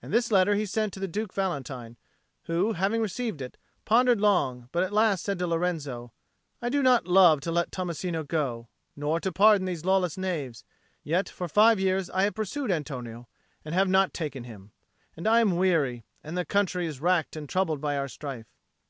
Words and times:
And 0.00 0.14
this 0.14 0.32
letter 0.32 0.54
he 0.54 0.64
sent 0.64 0.94
to 0.94 1.00
the 1.00 1.06
Duke 1.06 1.30
Valentine, 1.34 1.98
who, 2.44 2.72
having 2.72 3.02
received 3.02 3.42
it, 3.42 3.58
pondered 3.84 4.18
long, 4.18 4.70
but 4.72 4.82
at 4.82 4.94
last 4.94 5.22
said 5.24 5.38
to 5.40 5.46
Lorenzo, 5.46 6.10
"I 6.62 6.70
do 6.70 6.82
not 6.82 7.06
love 7.06 7.42
to 7.42 7.52
let 7.52 7.70
Tommasino 7.70 8.22
go, 8.26 8.70
nor 8.96 9.20
to 9.20 9.30
pardon 9.30 9.66
these 9.66 9.84
lawless 9.84 10.16
knaves; 10.16 10.64
yet 11.04 11.28
for 11.28 11.48
five 11.48 11.78
years 11.78 12.08
I 12.08 12.22
have 12.22 12.34
pursued 12.34 12.70
Antonio 12.70 13.28
and 13.62 13.74
have 13.74 13.90
not 13.90 14.14
taken 14.14 14.44
him. 14.44 14.72
And 15.14 15.26
I 15.26 15.40
am 15.40 15.54
weary, 15.56 16.06
and 16.24 16.34
the 16.34 16.46
country 16.46 16.86
is 16.86 17.02
racked 17.02 17.36
and 17.36 17.46
troubled 17.46 17.82
by 17.82 17.98
our 17.98 18.08
strife." 18.08 18.46